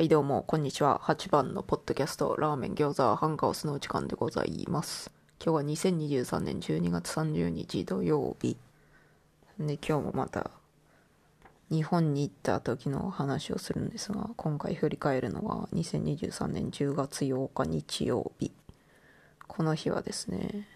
[0.00, 0.98] はいどうも、こんにちは。
[1.04, 5.12] 8番のポッドキャスト、ラーメン餃子ハンカオスの時間でございます。
[5.44, 8.56] 今日は2023年12月30日土曜日。
[9.58, 10.52] で、今日もまた、
[11.70, 18.52] 日本に行った時の話をするんですが、今回振り返るのは2023年10月8日日曜日。
[19.48, 20.66] この日はですね、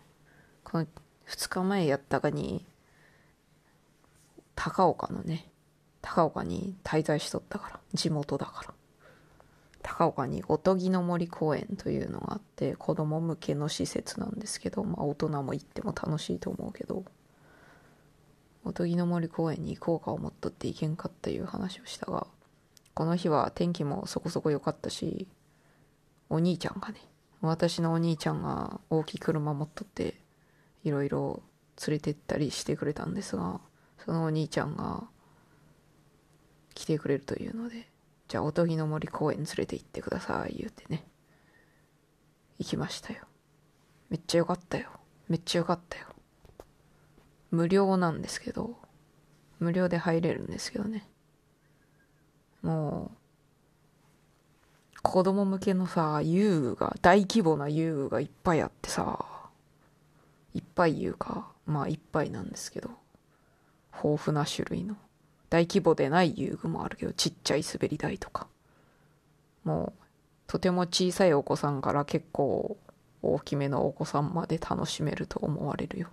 [0.64, 0.86] この
[1.28, 2.66] 2日前やったかに、
[4.54, 5.50] 高岡のね、
[6.02, 8.74] 高岡に滞在しとったから、地元だから。
[9.86, 17.04] 高岡におとぎの森公園というのがあって子供向けの施設なんですけど、まあ、大人も行っても楽しいと思うけど
[18.64, 22.26] おとぎの森公園に行こうか思っとって行けんかったいう話をしたが
[22.94, 25.28] この日は天気もそこそこ良かったし
[26.30, 27.00] お兄ちゃんがね
[27.42, 30.14] 私のお兄ちゃんが大きい車持っとって
[30.82, 31.42] いろいろ
[31.86, 33.60] 連れてったりしてくれたんですが
[34.02, 35.04] そのお兄ちゃんが
[36.74, 37.86] 来てくれるというので
[38.34, 41.04] じゃあおとぎの森公園連れて行ってください言うてね。
[42.58, 43.20] 行きましたよ。
[44.10, 44.88] めっちゃ良かったよ。
[45.28, 46.06] めっちゃ良かったよ。
[47.52, 48.74] 無料なんですけど
[49.60, 51.08] 無料で入れるんですけどね。
[52.60, 53.12] も
[54.96, 59.24] う子供向けのさ遊具が大規模な遊具がいっぱいあってさ
[60.54, 62.90] いっぱい言うかまあいっぱいなんですけど
[63.92, 64.96] 豊富な種類の。
[65.54, 68.48] 大規模でない遊具もあるけどちっちゃい滑り台とか。
[69.62, 70.02] もう
[70.48, 72.76] とても小さいお子さんから結構
[73.22, 76.08] 大きめのお子さんまで楽しめると思われるよ。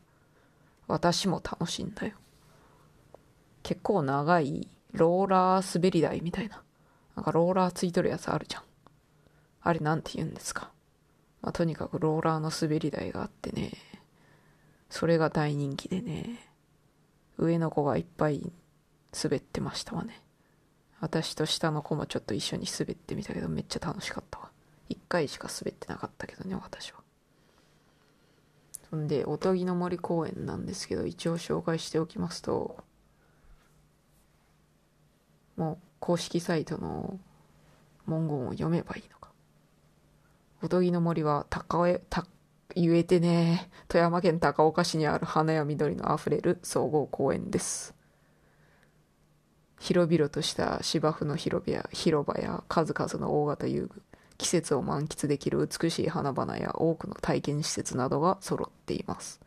[0.88, 2.14] 私も楽しいんだよ。
[3.64, 6.62] 結構長いローラー滑り台みたいな。
[7.16, 8.64] なんかローラーついとるやつあるじゃん。
[9.64, 10.70] あれなんて言うんですか。
[11.42, 13.72] まあとにかくローラーの滑り台があってね。
[14.92, 16.48] それが大人気でね。
[17.40, 18.52] 上の子がいっぱい
[19.12, 20.22] 滑ってましたわね。
[21.00, 24.50] 私と下の子もちょっと一緒に滑ってみたけどめっちゃ楽しかったわ。
[24.88, 27.00] 一回しか滑ってなかったけどね私は。
[28.90, 32.84] そんでおとぎの森公園なんですけど一応紹介しておきますと
[35.56, 37.20] もう公式サイトの
[38.06, 39.32] 文言を読めばいいのか。
[40.62, 42.28] おとぎの森は高江た
[42.76, 43.70] 言えてね。
[43.88, 47.96] 富山県高岡市にある花や緑のあふれる総合公園です。
[49.82, 54.04] 広々とした芝生の広場や広場や数々の大型遊具
[54.38, 59.40] 季節を満喫できる美しい花々や多くの体験施設などが揃っています。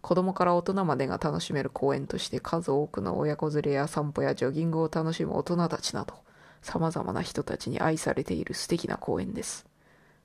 [0.00, 6.14] 子供から大人までが楽しめる公園として数多くの親子連れや散歩やジョギングを楽しむ大人たちなど
[6.60, 9.64] 様々な人たちに愛されている素敵な公園です。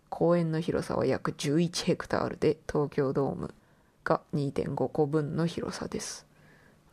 [0.09, 3.53] 公園の広さは約11ヘクタールで東京ドーム
[4.03, 6.25] が2.5個分の広さです。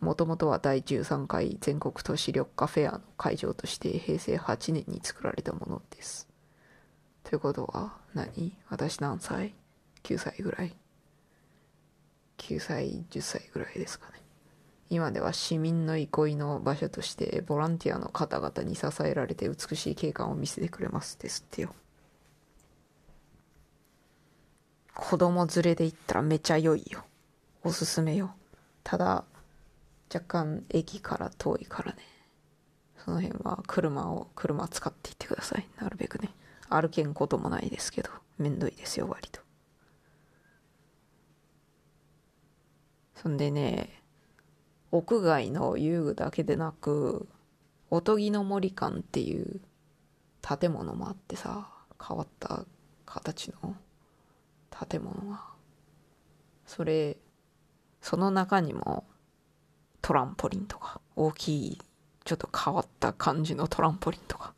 [0.01, 6.27] もともとは第13回全国都市緑化フェアの会場として平成8年に作られたものです。
[7.23, 8.57] ということは何？
[8.71, 9.55] 私何歳
[10.03, 10.75] ?9 歳ぐらい
[12.39, 14.21] ?9 歳、10歳ぐらいですかね。
[14.89, 21.75] 今では市民の憩いの場所としてボランティアの方々に支えられて美しい景観を見せてくれますですってよ。
[24.95, 27.05] 子供連れで行ったらめちゃ良いよ。
[27.63, 28.35] おすすめよ。
[28.83, 29.25] ただ、
[30.13, 31.99] 若干駅から遠いからね。
[33.05, 35.67] その辺は車を車使っていってください。
[35.81, 36.31] なるべくね。
[36.69, 38.11] 歩けんこともないですけど。
[38.41, 39.41] めんどいですよ割と。
[43.15, 44.03] そんでね
[44.91, 47.29] 屋外の遊具だけでなく
[47.91, 49.61] おとぎの森館っていう
[50.41, 51.69] 建物もあってさ
[52.03, 52.65] 変わった
[53.05, 53.77] 形の
[54.89, 55.45] 建物が。
[56.65, 57.19] それ
[58.01, 59.05] その中にも
[60.03, 61.01] トランポリンとか。
[61.17, 61.79] 大きい
[62.25, 64.55] ちょっと変わった感じのトランポリンとか。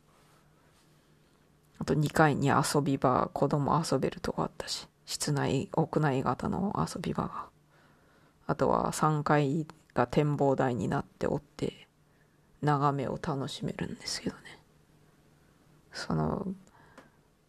[1.79, 4.87] あと2階に遊び場子供遊べるとこあったし。
[5.05, 7.45] 室内屋内型の遊び場が。
[8.47, 11.87] あとは3階が展望台になっておって
[12.61, 14.59] 眺めを楽しめるんですけどね。
[15.91, 16.47] その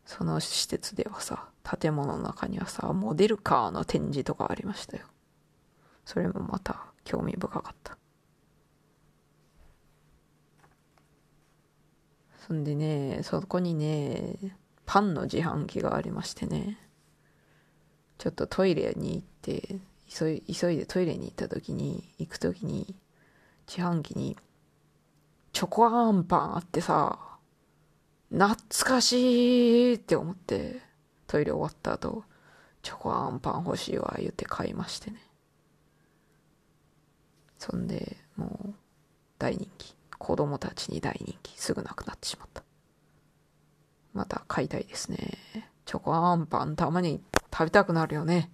[0.05, 5.05] その施設ではさ建物の中にはさモデルカーの展示とかありましたよ。
[6.05, 7.97] それもまた興味深かった。
[12.47, 14.37] そんでねそこにね
[14.85, 16.79] パンの自販機がありましてね
[18.19, 22.95] ちょっとトイレに行って急い急いでトイレに行った時に行く時に
[23.67, 24.37] 自販機に
[25.53, 27.19] チョコあんパンあってさ
[28.31, 30.81] 懐かしいって思って
[31.27, 32.25] トイレ終わった後
[32.83, 35.17] チョコあんパン欲しいわ言って買いましてね。
[37.71, 38.75] そんでもう
[39.39, 42.63] 大人気子供たちに大人気すぐなくなってしまった
[44.15, 45.19] また買いたいですね。
[45.85, 47.21] チョコアンパンたまに
[47.53, 48.51] 食べたくなるよね。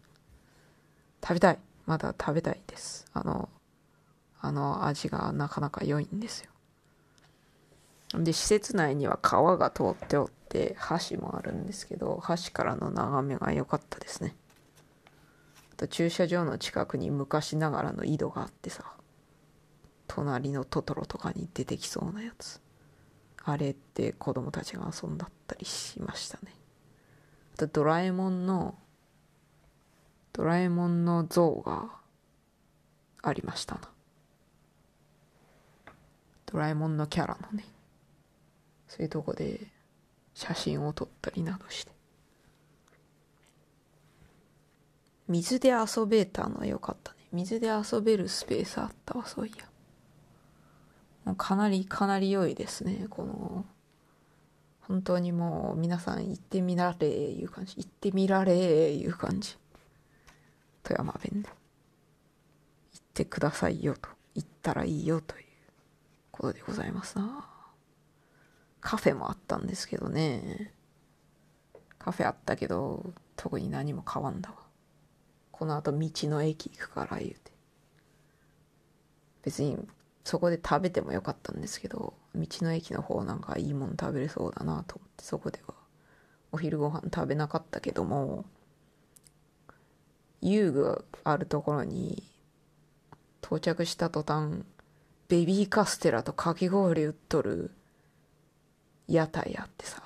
[1.22, 1.58] 食べたい。
[1.86, 3.06] まだ食べたいです。
[3.12, 3.50] あの、
[4.40, 6.40] あの味がなかなか良いんです
[8.14, 8.22] よ。
[8.22, 10.76] で、施設内には川が通っておって、
[11.10, 14.34] 橋もあるんですけど、橋からの眺めが良かったですね。
[15.74, 18.84] あと駐車場の近くに昔ながらの井戸があってさ、
[20.12, 22.60] 隣のトトロとかに出てきそうなやつ。
[23.44, 26.52] あれって子供たちが遊んだったりしましたね。
[27.54, 28.76] あとドラえもんの、
[30.32, 31.90] ドラえもんの像が
[33.22, 33.82] ありましたな。
[36.46, 37.64] ドラえもんのキャラのね。
[38.88, 39.68] そういうとこで
[40.34, 41.92] 写真を撮ったりなどして。
[45.28, 47.18] 水で遊べたのよかったね。
[47.30, 49.69] 水で遊べるスペースあったわ、そういや。
[51.34, 53.06] かなりかなり良いですね。
[53.08, 53.64] この、
[54.82, 57.76] 本当にもう皆さん行ってみられいう感じ。
[57.76, 59.56] 行ってみられいう感じ。
[60.82, 61.48] 富山弁で。
[61.48, 61.54] 行
[62.98, 64.08] ってくださいよと。
[64.34, 65.44] 行ったらいいよという
[66.30, 67.48] ことでございますな。
[68.80, 70.72] カフェもあったんですけどね。
[71.98, 74.56] カフェあったけど、特に何も変わんだわ。
[75.52, 77.52] この後道の駅行くから言うて。
[79.42, 79.78] 別に
[80.30, 85.74] そこで食べてもよかったんですけど、道の駅の方なんかいいもん食べれそうだなと思ってそこでは
[86.52, 88.44] お昼ご飯食べなかったけども、
[90.40, 92.22] 遊具あるところに
[93.42, 94.62] 到着した途端、
[95.26, 97.72] ベビーカステラとかき氷売っとる
[99.08, 100.00] 屋台あってさ、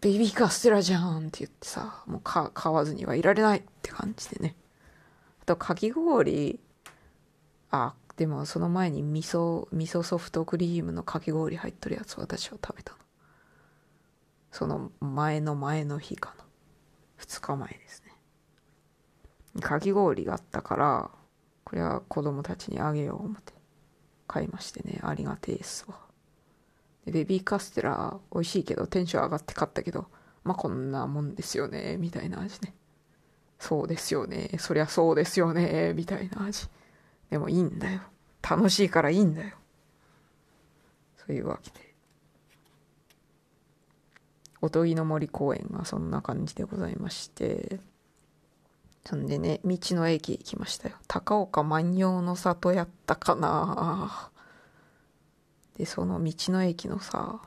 [0.00, 4.56] ベビーカステラじゃんって言ってさ、もう買わずにはいられないって感じでね。
[5.42, 6.58] あと、かき氷、
[7.70, 12.98] あ、でもその前に味噌、味噌ソフトクリームのかき氷入っとるやつ私は食べたの。
[14.52, 16.44] その前の前の日かな。
[17.18, 19.60] 2日前ですね。
[19.60, 21.10] かき氷があったから、
[21.64, 23.52] これは子供たちにあげよう思って
[24.28, 25.98] 買いましてね、ありがてえっすわ。
[27.06, 30.06] ベビーカステラ美味しいけどテンション上がって買ったけど、
[30.44, 32.74] まあこんなもんですよね、みたいな味ね。
[33.58, 36.68] そうですよね、そりゃそうですよね、みたいな味。
[37.30, 38.00] でもいいんだよ。
[38.48, 39.56] 楽しいからいいんだよ。
[41.16, 41.94] そういうわけで。
[44.60, 47.80] おとぎの森公園がそんな感じでございまして、
[49.06, 50.96] そんでね、道の駅行きましたよ。
[51.06, 54.30] 高岡万葉の里やったかな
[55.76, 57.40] で、その道の駅のさ、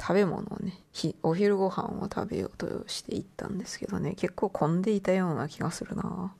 [0.00, 0.82] 食べ物をね、
[1.22, 6.34] お昼ご飯を食べようとして行ったんですけどね、結構混んでいたような気がするな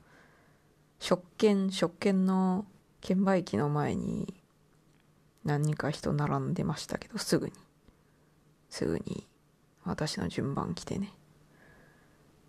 [0.98, 2.66] 食券、食券の
[3.00, 4.34] 券売機の前に
[5.44, 7.52] 何人か人並んでましたけど、すぐに、
[8.68, 9.26] すぐに
[9.84, 11.12] 私の順番来てね。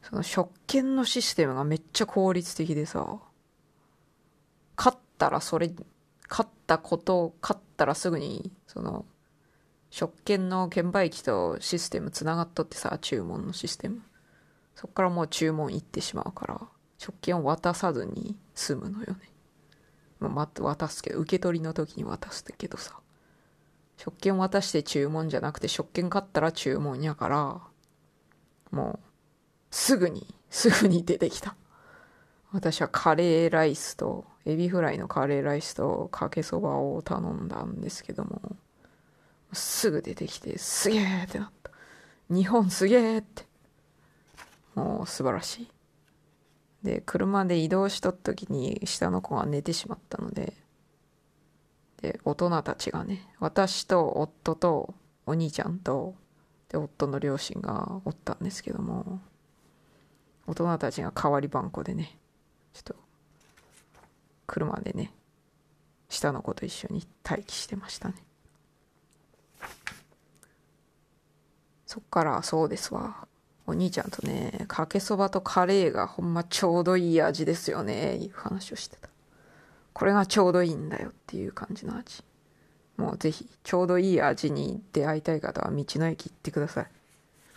[0.01, 3.19] その食券のシステムがめっちゃ効率的でさ、
[4.75, 5.71] 買ったらそれ
[6.27, 9.05] 買ったこと買ったらすぐにその
[9.89, 14.01] 食券の券売機とシステムつながっとってさ注文のシステム。
[14.75, 16.61] そっからもう注文行ってしまうから。
[16.97, 19.19] 食券を渡さずに済むのよね、
[20.19, 22.93] まあ、渡すけど受け取りの時に渡すけどさ
[23.97, 27.61] 食券渡して注文じゃなくて食券買ったら注文やから
[28.71, 28.99] もう
[29.71, 31.55] すぐにすぐに出てきた
[32.51, 38.55] 私はカレーライスとエビフライのカレーライスとかけそばを頼んだんですけども、
[39.51, 41.71] すぐ出てきて、すげえってなった。
[42.29, 43.45] 日本すげえって。
[44.73, 45.71] もう素晴らしい。
[46.83, 50.53] で、車で移動しとった時に下の子が寝てしまったので、
[52.01, 54.93] で、大人たちがね、私と夫と
[55.25, 56.15] お兄ちゃんと、
[56.69, 59.19] で、夫の両親がおったんですけども、
[60.45, 62.17] 大人たちが代わり番号でね、
[62.73, 62.95] ちょっと
[64.45, 65.11] 車でね
[66.09, 68.15] 下の子と一緒に待機してましたね。
[71.85, 73.27] そっからそうですわ。
[73.67, 79.09] お兄ちゃんとねかけそばとカレーがほんまちょうどいい味ですよねいう話をしてた。
[79.93, 82.23] これがちょうどいいんだよっていう感じの味。
[82.95, 86.87] もうぜひちょうどいい味に出会いたい方は道の駅行ってください。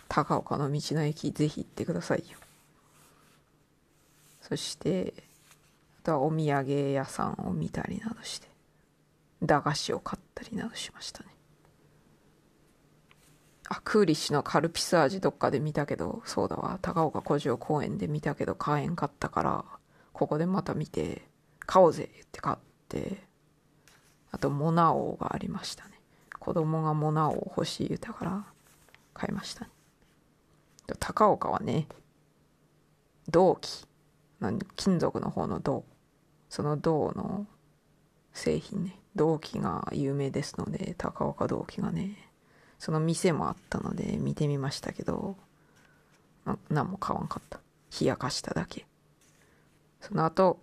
[0.09, 2.37] 高岡の道の駅ぜひ行ってくださいよ。
[4.41, 5.13] そして
[6.03, 8.47] あとはお土産屋さんを見たりなどして
[9.41, 11.29] 駄菓子を買ったりなどしましたね。
[13.73, 16.77] あクーリッシュのカルピス味どっかで見たけどそうだわ。
[16.81, 19.63] 高岡古城公園で見たけど買えんかったから
[20.11, 21.21] ここでまた見て
[21.59, 22.57] 買おうぜって買っ
[22.89, 23.23] て
[24.29, 25.91] あとモナ王がありましたね。
[26.37, 28.43] 子供がモナ王欲しい言うたから
[29.13, 29.71] 買いました、ね、
[30.99, 31.87] 高岡はね
[33.29, 33.87] 銅器
[34.75, 35.85] 金属の方の銅。
[36.49, 37.47] その銅の
[38.33, 42.30] 製品ね銅器が有名ですので高岡銅器がね
[42.81, 45.37] その店もあったので見てみましたけど
[46.45, 47.59] ま何も買わんかった。
[47.99, 48.87] 冷やかしただけ。
[49.99, 50.57] その後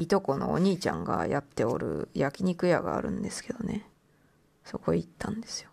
[0.00, 3.86] いとこのお兄ちゃんがやっておる焼肉屋があるんですけどね。
[4.64, 5.70] そこへ行ったんですよ。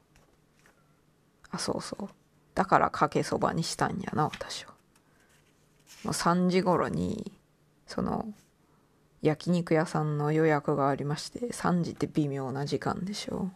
[1.49, 2.07] あそうそう。
[2.53, 4.73] だからかけそばにしたんやな私は。
[6.03, 7.31] もう3時頃に
[7.87, 8.31] その
[9.23, 13.49] 焼肉屋さんの予約がありまして3時って微妙な時間でしょ。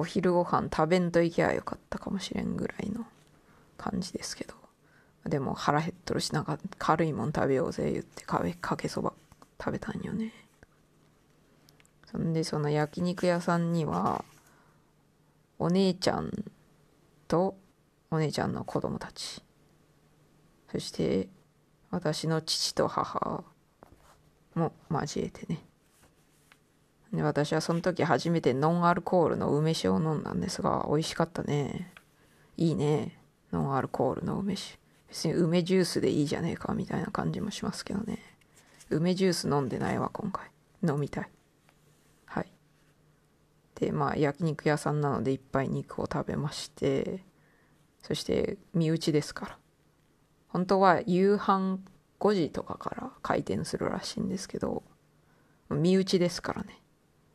[0.00, 3.04] お昼ご飯食べんといけばよかったかもしれんぐらいの
[3.76, 4.54] 感じですけど。
[5.26, 9.12] でも腹減っとるしなんか軽いもん食べようぜ言ってかかけそば
[9.62, 10.32] 食べたんよね。
[12.10, 14.24] そんでその焼肉屋さんには
[15.58, 16.30] お姉ちゃん
[17.28, 17.58] と
[18.10, 19.42] お姉ちゃんの子供たち。
[20.72, 21.28] そして
[21.90, 23.44] 私の父と母
[24.54, 25.62] も交えてね。
[27.12, 31.92] で私はその時初めてノンアルコールの梅酒を飲んだんですが美味しかったね。
[32.56, 33.18] いいね。
[33.52, 34.78] ノンアルコールの梅酒。
[35.08, 38.18] 別に梅ジュースでいいじゃねえかみたいな感じもしますけどね。
[38.90, 40.50] 梅ジュース飲んでないわ今回。
[40.86, 41.30] 飲みたい。
[42.26, 42.52] はい。
[43.74, 47.24] でまあ焼肉屋さんなのでいっぱい肉を食べまして
[48.02, 49.58] そして身内ですから。
[50.48, 51.78] 本当は夕飯
[52.20, 54.82] 5時とかから開店するらしいんですけど
[55.70, 56.80] 身内ですからね。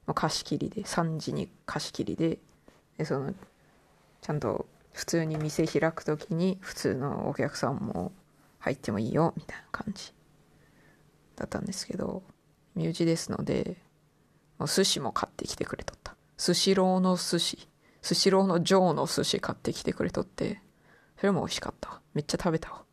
[0.07, 2.39] まあ貸し切りで3時に貸し切りで
[2.97, 3.33] でその
[4.21, 8.12] ちゃんと普通に店開く時に普通のお客さんも
[8.59, 10.13] 入ってもいいよみたいな感じ
[11.35, 12.24] だったんですけど
[12.75, 13.77] 身内ですので
[14.57, 16.15] もう寿司も買ってきてくれとった。
[16.38, 17.67] スシローの寿司
[18.01, 20.62] スシローの上の寿司買ってきてくれとって
[21.17, 22.83] それも美味しかっためっちゃ食べたわ。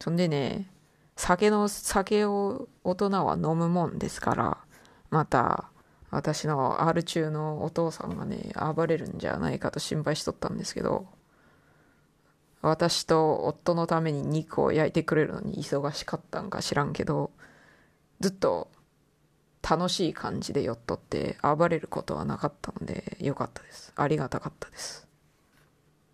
[0.00, 0.70] そんでね
[1.16, 4.58] 酒の酒を大人は飲むもんですから
[5.16, 5.70] また
[6.10, 11.06] 私の R 中のお父さんがね暴れるんじゃないかと心配しとったんですけど
[12.60, 17.30] 私と夫のために肉を焼いてくれるのに忙しかったんか知らんけど
[18.20, 18.68] ずっと
[19.62, 23.94] 楽しい感じで酔っとって暴れることはなかったのでよかったです。
[23.96, 25.08] ありがたかったです。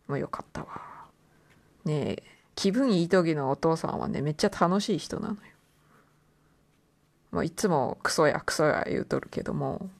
[0.06, 0.68] もうよかったわ。
[1.84, 2.22] ねえ
[2.54, 5.40] 気分いい時のお父さんはねめっちゃ楽しい人なのよ。
[7.32, 9.90] まあ、いつもクソやクソや言うとるけども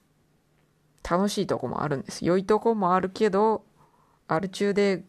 [1.09, 2.25] 楽しいとこもあるんです。
[2.25, 3.65] 良いとこもあるけど
[4.29, 5.05] アル中で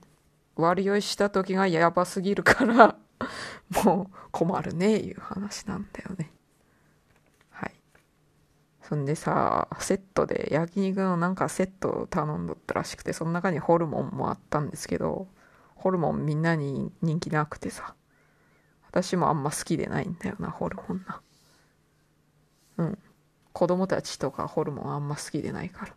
[0.55, 2.95] 悪酔いした時がやばすぎるから
[3.83, 6.31] もう困るねいう話なんだよね。
[7.51, 7.73] はい。
[8.81, 15.27] そんでさセットで焼肉のなんかセット頼んどったらしくてその中にホルモンもあったんですけど
[15.75, 17.95] ホルモンみんなに人気なくてさ。
[18.93, 21.19] 私もあんま好きでないんだよなホルモンな。
[22.77, 22.97] うん。
[23.53, 25.95] 子供たちとかホルモンあんま好きでないから。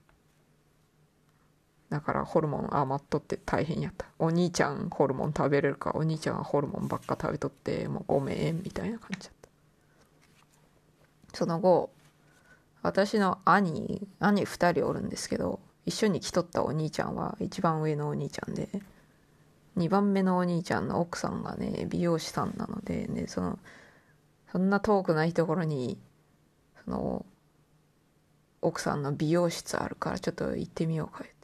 [1.89, 4.07] だからホルモン余っとって大変やった。
[4.19, 11.37] お兄ちゃんホルモン食べれるかお兄ちゃんはホルモンばっか食べとってもうごめんみたいな感じだった。
[11.37, 11.91] その後
[12.83, 18.69] 私の兄兄2人おるんですけど一緒に来とったお兄ちゃんは一番上のお兄ちゃんで
[19.77, 23.59] 2番目のお兄ちゃんの奥さんがね美容師さんなのでねその
[24.51, 25.99] そんな遠くないところに
[26.87, 27.27] その
[28.63, 31.37] 奥さんの美容室あるからちょっと行ってみようかって。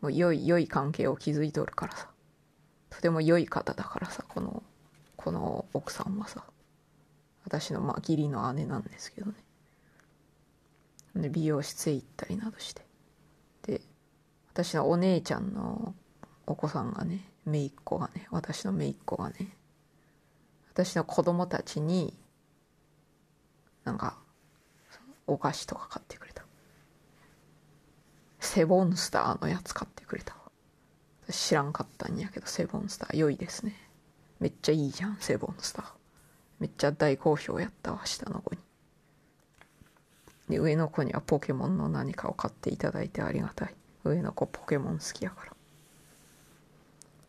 [0.00, 2.08] もう良い良い関係を築いとるからさ。
[2.88, 4.62] とても良い方だからさこの
[5.16, 6.44] この奥さんはさ。
[7.44, 9.34] 私のまあ義理の姉なんですけどね。
[11.16, 12.82] で美容室へ行ったりなどして。
[13.62, 13.80] で
[14.52, 15.94] 私のお姉ちゃんの
[16.46, 19.56] お子さんがね姪っ子がね私の姪っ子がね
[20.72, 22.14] 私の子供たちに
[23.84, 24.16] なんか
[25.26, 26.44] お菓子とか買ってくれた。
[28.40, 30.34] セボンスターのやつ買ってくれた。
[31.30, 33.76] 知らんかったんやけどセボンスター良いですね。
[34.40, 35.86] めっちゃいいじゃんセボンスター。
[36.58, 38.60] めっちゃ大好評やったわ下の子に。
[40.48, 43.74] で上の子にはポケモンの何かを買っていただいてありがたい。
[44.04, 45.52] 上の子ポケモン好きやから。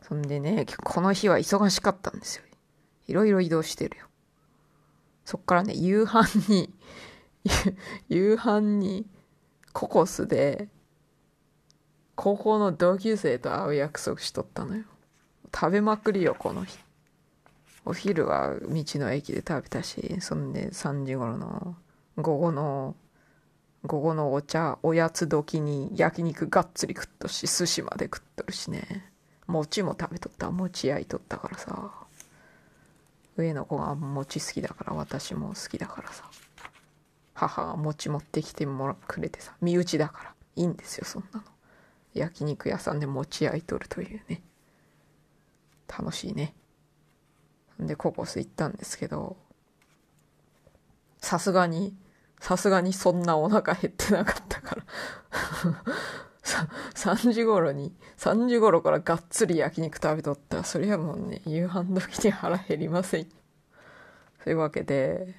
[0.02, 2.44] そんでねこの日は忙しかったんですよ。
[3.08, 4.08] いろいろ移動してるよ。
[5.26, 6.74] そっからね、夕飯に
[8.10, 9.06] 夕飯に
[9.74, 10.70] ココスで、
[12.16, 14.84] 高校の同級生と会う約束しとったのよ。
[15.54, 16.78] 食べまくりよ、この日。
[17.84, 21.76] お昼は道の駅で食べたし、そんで3時頃の
[22.18, 22.96] 午後の
[23.84, 29.12] 午後のお茶おやつ時に焼肉がっつり食っとし寿司まで食っとるしね
[29.48, 31.92] 餅も食べとった餅焼いとったからさ
[33.38, 36.24] 上の子が餅好きだから私も好きだからさ。
[37.34, 39.56] 母が餅持ってきてもらくれてさ。
[39.62, 40.36] 身内だから。
[40.56, 41.46] いいんですよそんなの。
[42.14, 44.42] 焼肉屋さんで餅焼いとるというね。
[45.88, 46.54] 楽しいね。
[47.80, 49.38] でココス行ったんですけど
[51.20, 51.96] さすがに
[52.40, 54.84] さすがにそんなお腹減ってなかったから。
[56.96, 60.58] 3時頃に3時頃からがっつり焼肉食べとった。
[60.58, 63.28] らそりゃもうね夕飯時に腹減りません。
[64.44, 65.36] というわけで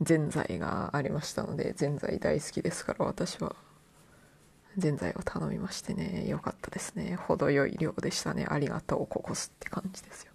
[0.00, 3.56] ぜんざいがありましたのでぜんざい大好きですから私は。
[4.76, 7.16] ぜんざいを頼みましてねよかったですね。
[7.16, 8.46] 程よい量でしたね。
[8.48, 10.32] ありがとうココスって感じですよ。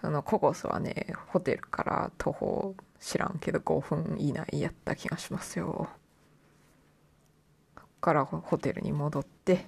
[0.00, 5.88] そのココスはねホテルから徒歩知らんけど5分以内やった気がしますよ。
[8.00, 9.66] からホテルに戻って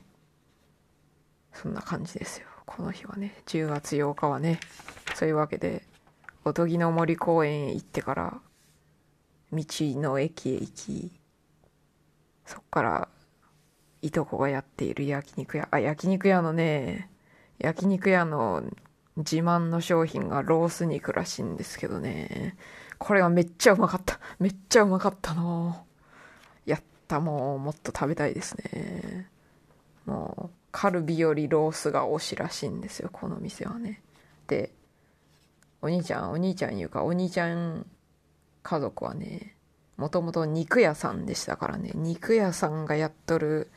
[1.53, 2.47] そんな感じですよ。
[2.65, 4.59] この日はね10月8日はね
[5.15, 5.83] そういうわけで
[6.45, 8.41] おとぎの森公園へ行ってから
[9.53, 11.13] 道の駅へ行き
[12.47, 13.09] そっから
[14.01, 15.69] いとこがやっている焼肉屋。
[15.71, 17.11] あ焼肉屋のね
[17.59, 18.65] 焼肉屋の
[19.17, 22.57] 自慢の商品がロース肉らしいんですけどね。
[22.99, 24.19] これがめっちゃうまかった。
[24.39, 25.87] めっちゃうまかったの。
[27.13, 29.29] たもうもっと食べたいですね。
[30.07, 34.03] もうカルビよりロースが推しらしいんですよこの店はね。
[34.47, 34.73] で
[35.83, 37.87] お兄ちゃんお兄ちゃんいうかお兄ちゃん
[38.63, 39.57] 家族はね
[39.99, 41.93] もともと肉屋さんでしたからね。
[41.95, 43.71] 肉屋さんがやっとる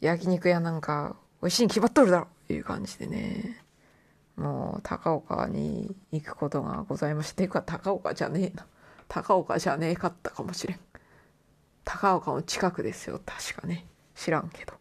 [0.00, 3.62] 焼肉屋なんか美味しいに決まっとるだろいう感じでね。
[4.36, 8.66] もう高岡に行くことがございましてていうか高岡じゃねえな。
[9.06, 10.80] 高岡じゃねえかったかもしれん。
[11.84, 13.20] 高岡の近くですよ。
[13.24, 13.86] 確かね。
[14.14, 14.74] 知らんけど。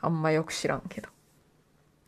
[0.00, 1.08] あんまよく知らんけど。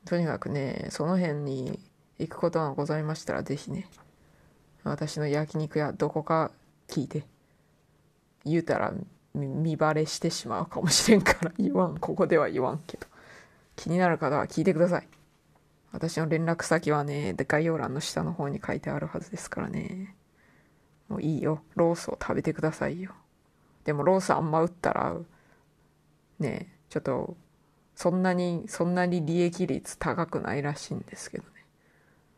[0.04, 1.80] とにかくねその辺に
[2.18, 3.88] 行くことがございましたら是非ね
[4.84, 6.52] 私の焼肉屋どこか
[6.88, 7.24] 聞いて
[8.44, 8.94] 言うたら
[9.34, 11.98] 見バレしてしまうかもしれんから 言わん。
[11.98, 13.06] ここでは言わんけど。
[13.74, 15.08] 気になる方は聞いてください。
[15.92, 20.14] 私の連絡先はね概要欄の下の方に書いてあるはずですからね。
[21.08, 21.62] もういいよ。
[21.74, 23.12] ロースを食べてくださいよ。
[23.86, 25.16] でもロースあんま売ったら
[26.40, 27.36] ねちょっと
[27.94, 31.50] そんなにそんなに利益率高くないらしいんですけどね。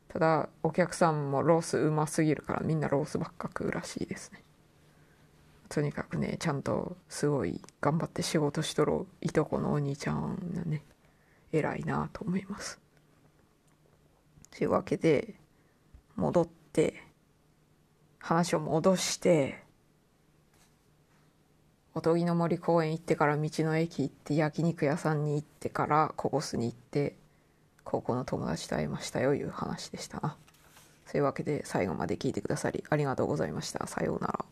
[0.09, 4.45] ただお客さんもロースうますぎるからみんなロースばっか食うらしいですね。
[5.71, 10.83] とにかくねちゃんとすごい頑張って仕事しとるいとこのお兄ちゃんがね
[11.51, 12.79] 偉いなと思います。
[14.51, 15.35] というわけで
[16.15, 17.03] 戻って
[18.19, 19.63] 話を戻して
[21.99, 27.17] おとぎの森公園行ってから道の駅行って焼肉屋さんに行ってからココスに行って
[27.83, 30.37] 高校の友達と会いましたよいう話でしたな。
[31.07, 33.85] そういうわけで最後まで聞いてくださりありがとうございました。
[33.89, 34.45] さようなら。